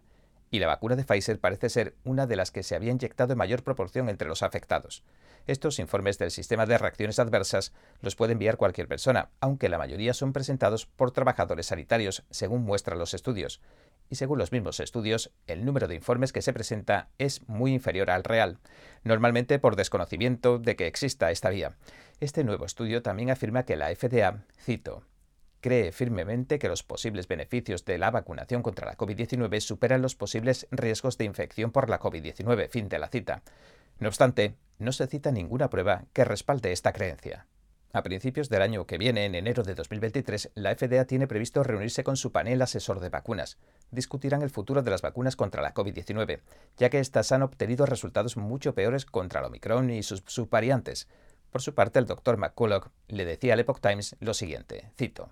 Y 0.51 0.61
la 0.61 0.67
vacuna 0.67 0.97
de 0.97 1.05
Pfizer 1.05 1.39
parece 1.39 1.69
ser 1.69 1.95
una 2.05 2.27
de 2.27 2.37
las 2.37 2.51
que 2.51 2.63
se 2.63 2.75
había 2.75 2.93
inyectado 2.93 3.33
en 3.33 3.39
mayor 3.39 3.63
proporción 3.63 4.09
entre 4.09 4.29
los 4.29 4.43
afectados. 4.43 5.05
Estos 5.47 5.79
informes 5.79 6.19
del 6.19 6.31
sistema 6.31 6.67
de 6.67 6.79
reacciones 6.79 7.19
adversas 7.19 7.73
los 8.01 8.17
puede 8.17 8.33
enviar 8.33 8.57
cualquier 8.57 8.89
persona, 8.89 9.31
aunque 9.41 9.69
la 9.69 9.79
mayoría 9.79 10.15
son 10.15 10.33
presentados 10.33 10.87
por 10.87 11.11
trabajadores 11.11 11.67
sanitarios, 11.67 12.25
según 12.31 12.65
muestran 12.65 12.99
los 12.99 13.15
estudios. 13.15 13.61
Y 14.11 14.17
según 14.17 14.39
los 14.39 14.53
mismos 14.53 14.81
estudios, 14.81 15.33
el 15.47 15.65
número 15.65 15.87
de 15.87 15.95
informes 15.95 16.33
que 16.33 16.43
se 16.43 16.53
presenta 16.53 17.09
es 17.19 17.47
muy 17.49 17.75
inferior 17.75 18.11
al 18.11 18.25
real, 18.25 18.59
normalmente 19.05 19.59
por 19.59 19.77
desconocimiento 19.77 20.59
de 20.59 20.77
que 20.77 20.87
exista 20.87 21.31
esta 21.31 21.51
vía. 21.51 21.77
Este 22.21 22.43
nuevo 22.43 22.65
estudio 22.65 23.03
también 23.03 23.31
afirma 23.31 23.65
que 23.65 23.77
la 23.77 23.95
FDA, 23.95 24.45
cito, 24.59 25.05
cree 25.61 25.93
firmemente 25.93 26.59
que 26.59 26.69
los 26.69 26.83
posibles 26.83 27.29
beneficios 27.29 27.85
de 27.85 27.99
la 27.99 28.11
vacunación 28.11 28.63
contra 28.63 28.87
la 28.87 28.97
COVID-19 28.97 29.61
superan 29.61 30.03
los 30.03 30.15
posibles 30.15 30.67
riesgos 30.71 31.19
de 31.19 31.25
infección 31.25 31.73
por 31.73 31.91
la 31.91 32.01
COVID-19. 32.01 32.69
Fin 32.69 32.89
de 32.89 32.99
la 32.99 33.09
cita. 33.09 33.43
No 33.99 34.09
obstante, 34.09 34.55
no 34.79 34.93
se 34.93 35.07
cita 35.07 35.33
ninguna 35.33 35.71
prueba 35.71 36.05
que 36.13 36.25
respalde 36.25 36.73
esta 36.73 36.93
creencia. 36.93 37.47
A 37.93 38.03
principios 38.03 38.51
del 38.51 38.61
año 38.61 38.87
que 38.87 38.99
viene, 38.99 39.25
en 39.25 39.35
enero 39.35 39.63
de 39.63 39.75
2023, 39.75 40.51
la 40.55 40.75
FDA 40.77 41.07
tiene 41.07 41.27
previsto 41.27 41.63
reunirse 41.63 42.05
con 42.05 42.19
su 42.19 42.33
panel 42.33 42.61
asesor 42.61 43.01
de 43.01 43.09
vacunas. 43.09 43.57
Discutirán 43.91 44.43
el 44.43 44.51
futuro 44.51 44.83
de 44.83 44.91
las 44.91 45.01
vacunas 45.01 45.37
contra 45.37 45.63
la 45.63 45.73
COVID-19, 45.73 46.41
ya 46.77 46.91
que 46.91 47.01
éstas 47.01 47.33
han 47.33 47.43
obtenido 47.43 47.87
resultados 47.87 48.37
mucho 48.37 48.75
peores 48.75 49.07
contra 49.07 49.41
el 49.41 49.47
Omicron 49.47 49.89
y 49.91 50.03
sus 50.03 50.23
subvariantes. 50.27 51.09
Por 51.51 51.63
su 51.63 51.75
parte, 51.75 51.99
el 51.99 52.07
doctor 52.07 52.37
McCullough 52.37 52.91
le 53.09 53.25
decía 53.25 53.55
al 53.55 53.61
Epoch 53.61 53.81
Times 53.81 54.17
lo 54.21 54.35
siguiente, 54.35 54.91
cito, 54.99 55.31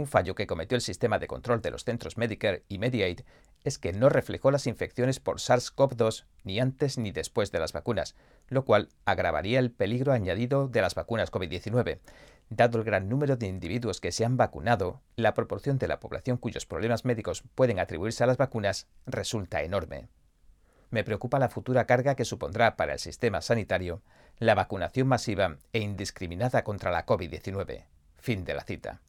Un 0.00 0.06
fallo 0.06 0.34
que 0.34 0.46
cometió 0.46 0.76
el 0.76 0.80
sistema 0.80 1.18
de 1.18 1.26
control 1.26 1.60
de 1.60 1.70
los 1.70 1.84
centros 1.84 2.16
Medicare 2.16 2.64
y 2.70 2.78
Mediaid 2.78 3.20
es 3.64 3.76
que 3.76 3.92
no 3.92 4.08
reflejó 4.08 4.50
las 4.50 4.66
infecciones 4.66 5.20
por 5.20 5.40
SARS-CoV-2 5.40 6.24
ni 6.42 6.58
antes 6.58 6.96
ni 6.96 7.12
después 7.12 7.52
de 7.52 7.58
las 7.58 7.74
vacunas, 7.74 8.16
lo 8.48 8.64
cual 8.64 8.88
agravaría 9.04 9.58
el 9.58 9.70
peligro 9.70 10.14
añadido 10.14 10.68
de 10.68 10.80
las 10.80 10.94
vacunas 10.94 11.30
COVID-19. 11.30 11.98
Dado 12.48 12.78
el 12.78 12.84
gran 12.84 13.10
número 13.10 13.36
de 13.36 13.46
individuos 13.46 14.00
que 14.00 14.10
se 14.10 14.24
han 14.24 14.38
vacunado, 14.38 15.02
la 15.16 15.34
proporción 15.34 15.76
de 15.76 15.88
la 15.88 16.00
población 16.00 16.38
cuyos 16.38 16.64
problemas 16.64 17.04
médicos 17.04 17.44
pueden 17.54 17.78
atribuirse 17.78 18.24
a 18.24 18.26
las 18.26 18.38
vacunas 18.38 18.88
resulta 19.04 19.62
enorme. 19.62 20.08
Me 20.88 21.04
preocupa 21.04 21.38
la 21.38 21.50
futura 21.50 21.84
carga 21.84 22.14
que 22.14 22.24
supondrá 22.24 22.74
para 22.76 22.94
el 22.94 23.00
sistema 23.00 23.42
sanitario 23.42 24.00
la 24.38 24.54
vacunación 24.54 25.08
masiva 25.08 25.58
e 25.74 25.80
indiscriminada 25.80 26.64
contra 26.64 26.90
la 26.90 27.04
COVID-19. 27.04 27.84
Fin 28.16 28.46
de 28.46 28.54
la 28.54 28.64
cita. 28.64 29.02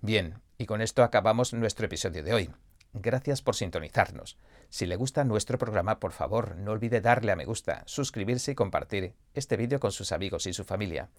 Bien, 0.00 0.40
y 0.58 0.66
con 0.66 0.80
esto 0.80 1.02
acabamos 1.02 1.52
nuestro 1.52 1.86
episodio 1.86 2.22
de 2.22 2.32
hoy. 2.32 2.50
Gracias 2.92 3.42
por 3.42 3.56
sintonizarnos. 3.56 4.38
Si 4.68 4.86
le 4.86 4.96
gusta 4.96 5.24
nuestro 5.24 5.58
programa, 5.58 5.98
por 5.98 6.12
favor, 6.12 6.56
no 6.56 6.72
olvide 6.72 7.00
darle 7.00 7.32
a 7.32 7.36
me 7.36 7.44
gusta, 7.44 7.82
suscribirse 7.86 8.52
y 8.52 8.54
compartir 8.54 9.14
este 9.34 9.56
vídeo 9.56 9.80
con 9.80 9.92
sus 9.92 10.12
amigos 10.12 10.46
y 10.46 10.52
su 10.52 10.64
familia, 10.64 11.10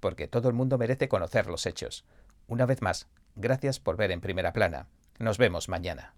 porque 0.00 0.28
todo 0.28 0.48
el 0.48 0.54
mundo 0.54 0.76
merece 0.76 1.08
conocer 1.08 1.46
los 1.46 1.66
hechos. 1.66 2.04
Una 2.46 2.66
vez 2.66 2.82
más, 2.82 3.08
gracias 3.34 3.80
por 3.80 3.96
ver 3.96 4.10
en 4.10 4.20
primera 4.20 4.52
plana. 4.52 4.86
Nos 5.18 5.38
vemos 5.38 5.68
mañana. 5.68 6.14